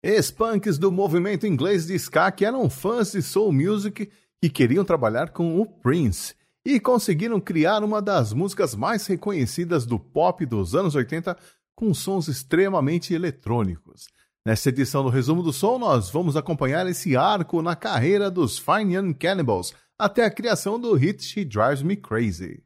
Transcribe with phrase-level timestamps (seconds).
[0.00, 4.08] Ex-punks do movimento inglês de ska que eram fãs de soul music
[4.40, 9.98] e queriam trabalhar com o Prince e conseguiram criar uma das músicas mais reconhecidas do
[9.98, 11.36] pop dos anos 80
[11.74, 14.06] com sons extremamente eletrônicos.
[14.46, 18.94] Nesta edição do Resumo do Som, nós vamos acompanhar esse arco na carreira dos Fine
[18.94, 22.62] Young Cannibals até a criação do hit She Drives Me Crazy.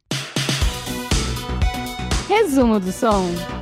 [2.28, 3.61] Resumo do Som.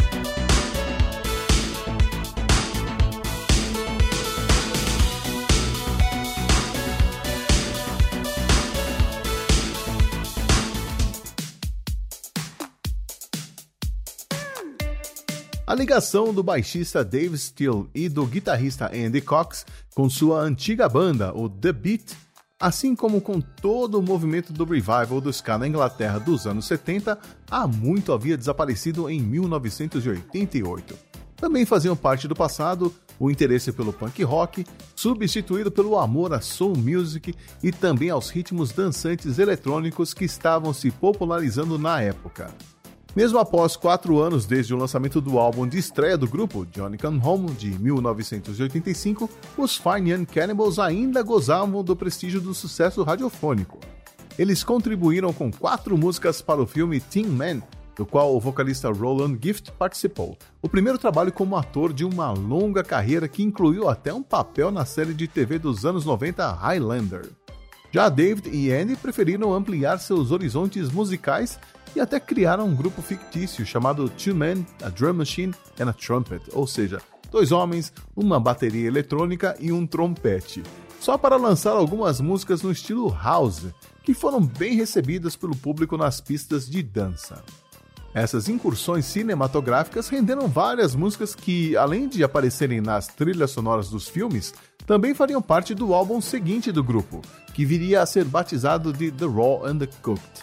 [15.71, 21.33] A ligação do baixista Dave Steele e do guitarrista Andy Cox com sua antiga banda,
[21.33, 22.13] o The Beat,
[22.59, 27.17] assim como com todo o movimento do revival do ska na Inglaterra dos anos 70,
[27.49, 30.99] há muito havia desaparecido em 1988.
[31.37, 36.77] Também faziam parte do passado o interesse pelo punk rock, substituído pelo amor à soul
[36.77, 42.53] music e também aos ritmos dançantes eletrônicos que estavam se popularizando na época.
[43.15, 47.21] Mesmo após quatro anos desde o lançamento do álbum de estreia do grupo, Johnny Come
[47.25, 53.81] Home, de 1985, os Fine Young Cannibals ainda gozavam do prestígio do sucesso radiofônico.
[54.39, 57.61] Eles contribuíram com quatro músicas para o filme Teen Man,
[57.97, 60.39] do qual o vocalista Roland Gift participou.
[60.63, 64.85] O primeiro trabalho como ator de uma longa carreira que incluiu até um papel na
[64.85, 67.29] série de TV dos anos 90 Highlander.
[67.93, 71.59] Já David e Andy preferiram ampliar seus horizontes musicais
[71.95, 76.43] e até criaram um grupo fictício chamado Two Men, a Drum Machine and a Trumpet,
[76.53, 77.03] ou seja,
[77.33, 80.63] dois homens, uma bateria eletrônica e um trompete,
[81.01, 83.67] só para lançar algumas músicas no estilo house,
[84.05, 87.43] que foram bem recebidas pelo público nas pistas de dança.
[88.13, 94.53] Essas incursões cinematográficas renderam várias músicas que, além de aparecerem nas trilhas sonoras dos filmes,
[94.91, 97.23] também fariam parte do álbum seguinte do grupo,
[97.55, 100.43] que viria a ser batizado de The Raw and the Cooked.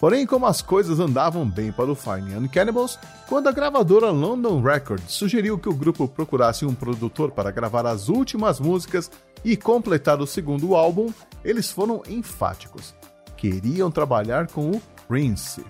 [0.00, 2.98] Porém, como as coisas andavam bem para o Fine and Cannibals,
[3.28, 8.08] quando a gravadora London Records sugeriu que o grupo procurasse um produtor para gravar as
[8.08, 9.08] últimas músicas
[9.44, 11.12] e completar o segundo álbum,
[11.44, 12.92] eles foram enfáticos.
[13.36, 15.64] Queriam trabalhar com o Prince.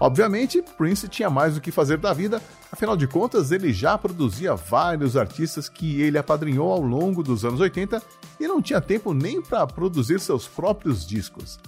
[0.00, 2.40] Obviamente, Prince tinha mais o que fazer da vida,
[2.72, 7.60] afinal de contas, ele já produzia vários artistas que ele apadrinhou ao longo dos anos
[7.60, 8.02] 80
[8.40, 11.60] e não tinha tempo nem para produzir seus próprios discos.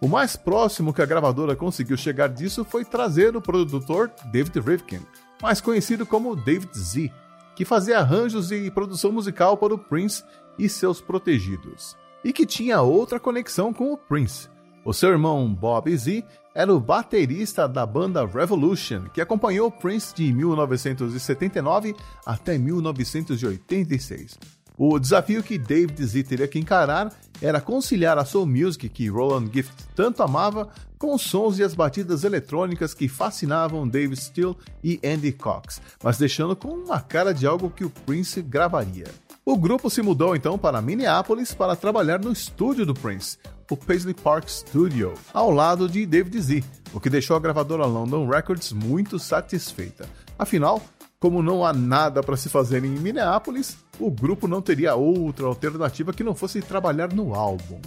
[0.00, 5.00] O mais próximo que a gravadora conseguiu chegar disso foi trazer o produtor David Rivkin,
[5.42, 7.12] mais conhecido como David Z,
[7.56, 10.22] que fazia arranjos e produção musical para o Prince
[10.56, 14.48] e seus protegidos, e que tinha outra conexão com o Prince.
[14.82, 16.24] O seu irmão Bob Z
[16.54, 24.38] era o baterista da banda Revolution, que acompanhou Prince de 1979 até 1986.
[24.78, 29.50] O desafio que David Z teria que encarar era conciliar a soul music que Roland
[29.52, 34.98] Gift tanto amava com os sons e as batidas eletrônicas que fascinavam David Steele e
[35.04, 39.08] Andy Cox, mas deixando com uma cara de algo que o Prince gravaria.
[39.44, 43.36] O grupo se mudou então para Minneapolis para trabalhar no estúdio do Prince,
[43.70, 48.28] o Paisley Park Studio, ao lado de David Z, o que deixou a gravadora London
[48.28, 50.08] Records muito satisfeita.
[50.36, 50.82] Afinal,
[51.20, 56.12] como não há nada para se fazer em Minneapolis, o grupo não teria outra alternativa
[56.12, 57.80] que não fosse trabalhar no álbum.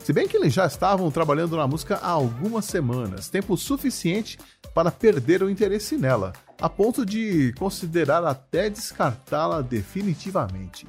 [0.00, 4.38] Se bem que eles já estavam trabalhando na música há algumas semanas, tempo suficiente
[4.74, 10.88] para perder o interesse nela, a ponto de considerar até descartá-la definitivamente.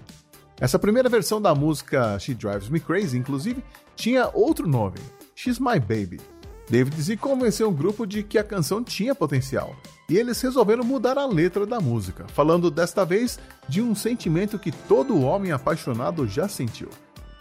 [0.59, 3.63] Essa primeira versão da música She Drives Me Crazy, inclusive,
[3.99, 4.97] tinha outro nome,
[5.35, 6.21] She's My Baby.
[6.69, 9.75] David Z convenceu o grupo de que a canção tinha potencial,
[10.07, 14.71] e eles resolveram mudar a letra da música, falando desta vez de um sentimento que
[14.71, 16.87] todo homem apaixonado já sentiu.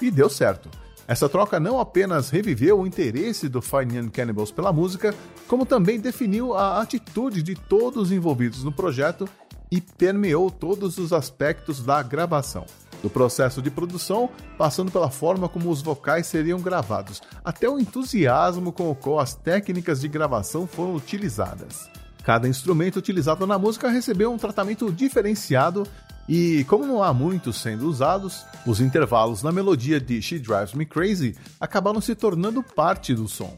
[0.02, 0.68] E deu certo.
[1.06, 5.14] Essa troca não apenas reviveu o interesse do Fine Young Cannibals pela música,
[5.47, 9.28] como também definiu a atitude de todos os envolvidos no projeto
[9.70, 12.66] e permeou todos os aspectos da gravação.
[13.03, 18.72] Do processo de produção, passando pela forma como os vocais seriam gravados, até o entusiasmo
[18.72, 21.89] com o qual as técnicas de gravação foram utilizadas.
[22.24, 25.86] Cada instrumento utilizado na música recebeu um tratamento diferenciado
[26.28, 30.84] e, como não há muitos sendo usados, os intervalos na melodia de She Drives Me
[30.84, 33.56] Crazy acabaram se tornando parte do som.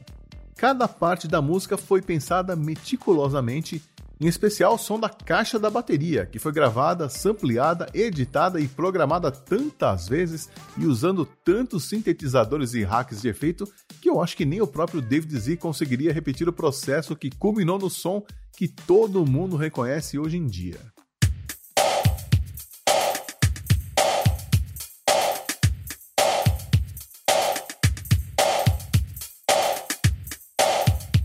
[0.57, 3.83] Cada parte da música foi pensada meticulosamente,
[4.21, 9.31] em especial, o som da caixa da bateria, que foi gravada, sampleada, editada e programada
[9.31, 10.47] tantas vezes
[10.77, 13.67] e usando tantos sintetizadores e hacks de efeito
[13.99, 17.79] que eu acho que nem o próprio David Z conseguiria repetir o processo que culminou
[17.79, 18.23] no som
[18.53, 20.79] que todo mundo reconhece hoje em dia.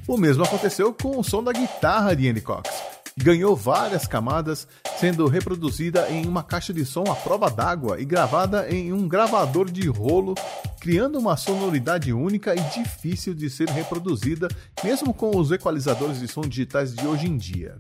[0.08, 2.85] O mesmo aconteceu com o som da guitarra de Andy Cox.
[3.18, 4.68] Ganhou várias camadas,
[5.00, 9.72] sendo reproduzida em uma caixa de som à prova d'água e gravada em um gravador
[9.72, 10.36] de rolo,
[10.82, 14.50] criando uma sonoridade única e difícil de ser reproduzida,
[14.84, 17.78] mesmo com os equalizadores de som digitais de hoje em dia.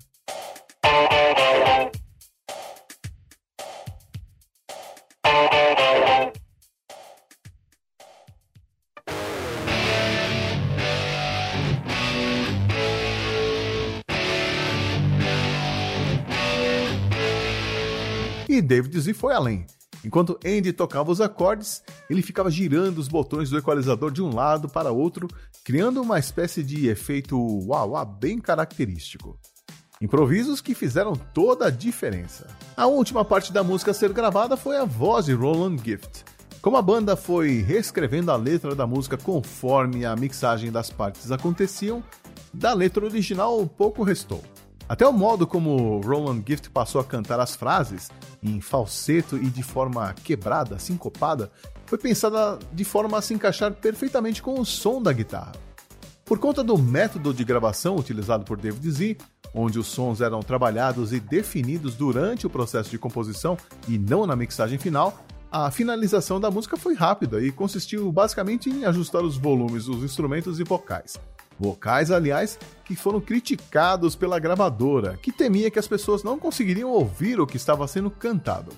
[18.65, 19.65] David Z foi além.
[20.03, 24.67] Enquanto Andy tocava os acordes, ele ficava girando os botões do equalizador de um lado
[24.67, 25.27] para outro,
[25.63, 29.39] criando uma espécie de efeito wah-wah bem característico.
[30.01, 32.47] Improvisos que fizeram toda a diferença.
[32.75, 36.25] A última parte da música a ser gravada foi a voz de Roland Gift.
[36.61, 42.03] Como a banda foi reescrevendo a letra da música conforme a mixagem das partes aconteciam,
[42.53, 44.43] da letra original pouco restou.
[44.87, 48.11] Até o modo como Roland Gift passou a cantar as frases,
[48.41, 51.51] em falseto e de forma quebrada, sincopada,
[51.87, 55.53] foi pensada de forma a se encaixar perfeitamente com o som da guitarra.
[56.23, 59.17] Por conta do método de gravação utilizado por David Z,
[59.55, 64.35] onde os sons eram trabalhados e definidos durante o processo de composição e não na
[64.35, 65.17] mixagem final,
[65.51, 70.59] a finalização da música foi rápida e consistiu basicamente em ajustar os volumes dos instrumentos
[70.59, 71.17] e vocais.
[71.59, 77.39] Vocais, aliás, que foram criticados pela gravadora, que temia que as pessoas não conseguiriam ouvir
[77.39, 78.71] o que estava sendo cantado.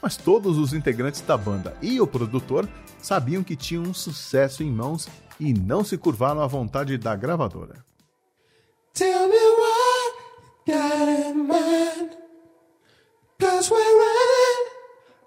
[0.00, 2.68] Mas todos os integrantes da banda e o produtor
[2.98, 7.84] sabiam que tinham um sucesso em mãos e não se curvaram à vontade da gravadora.
[8.94, 10.16] Tell me what
[10.66, 12.10] got in mind,
[13.38, 13.94] cause we're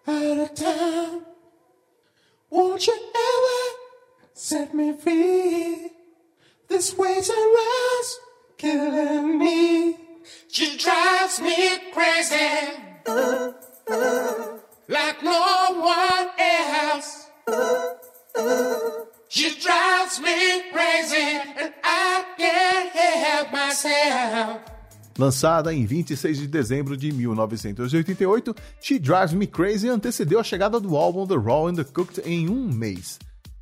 [0.08, 1.22] running out of time.
[2.50, 3.78] Won't you ever
[4.34, 5.73] set me free?
[6.84, 8.06] This around
[8.58, 9.96] killing me.
[10.50, 11.56] She drives me
[11.94, 12.36] crazy.
[14.90, 17.30] Like no one else.
[19.30, 24.60] She drives me crazy and I can't help myself.
[25.18, 30.98] Lançada em 26 de dezembro de 1988, She Drives Me Crazy antecedeu a chegada do
[30.98, 33.20] álbum The Raw and the Cooked em um mês.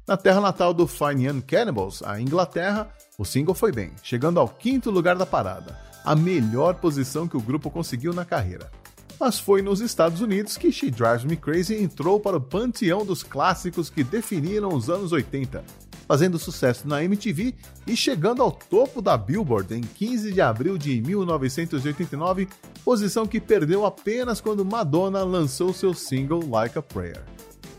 [0.07, 2.91] Na terra natal do Fine Young Cannibals, a Inglaterra,
[3.21, 7.41] o single foi bem, chegando ao quinto lugar da parada, a melhor posição que o
[7.41, 8.71] grupo conseguiu na carreira.
[9.19, 13.21] Mas foi nos Estados Unidos que She Drives Me Crazy entrou para o panteão dos
[13.21, 15.63] clássicos que definiram os anos 80,
[16.07, 17.53] fazendo sucesso na MTV
[17.85, 22.49] e chegando ao topo da Billboard em 15 de abril de 1989,
[22.83, 27.23] posição que perdeu apenas quando Madonna lançou seu single Like a Prayer.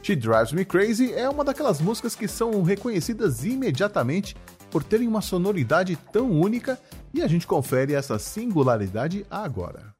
[0.04, 4.36] She Drives Me Crazy é uma daquelas músicas que são reconhecidas imediatamente
[4.72, 6.80] por terem uma sonoridade tão única
[7.12, 9.94] e a gente confere essa singularidade agora.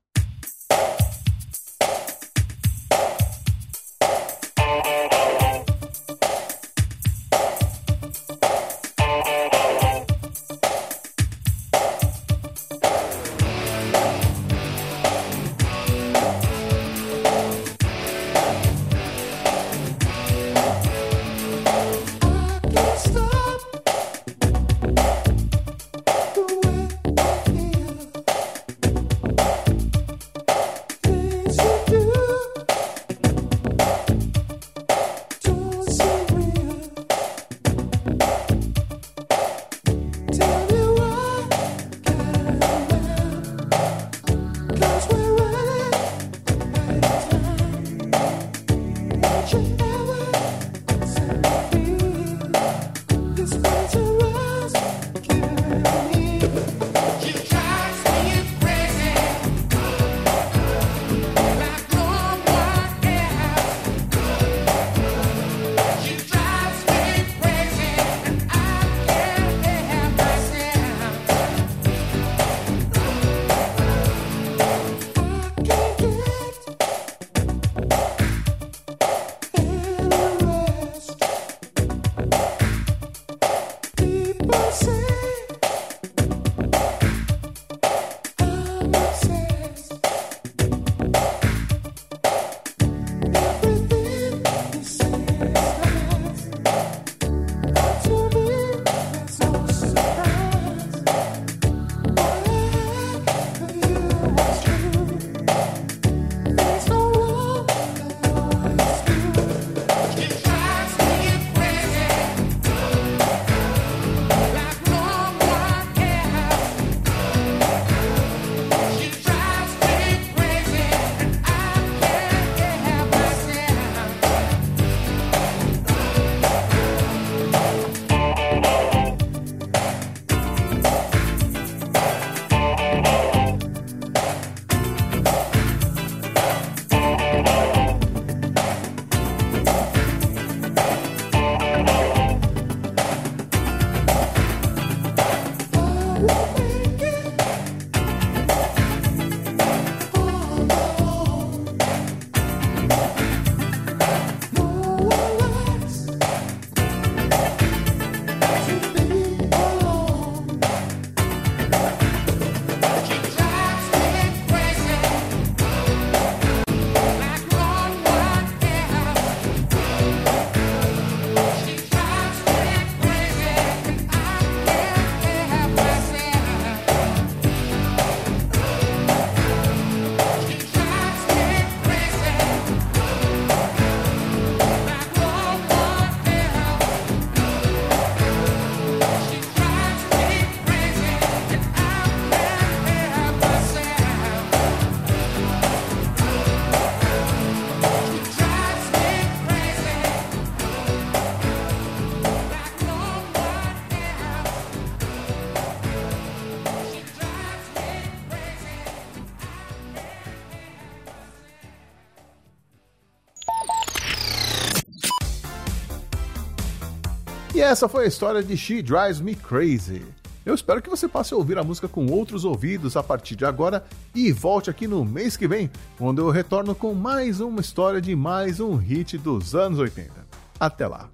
[217.62, 220.02] Essa foi a história de She Drives Me Crazy.
[220.44, 223.44] Eu espero que você passe a ouvir a música com outros ouvidos a partir de
[223.44, 228.00] agora e volte aqui no mês que vem, quando eu retorno com mais uma história
[228.00, 230.10] de mais um hit dos anos 80.
[230.58, 231.08] Até lá!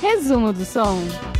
[0.00, 1.33] Resumo do som.